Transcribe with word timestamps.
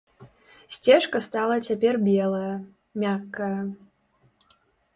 Сцежка 0.77 1.17
стала 1.25 1.55
цяпер 1.67 1.93
белая, 2.09 2.49
мяккая. 3.07 3.61